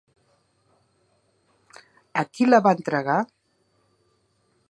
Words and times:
A 2.23 2.25
qui 2.33 2.49
la 2.49 2.61
va 2.69 2.73
entregar? 2.79 3.19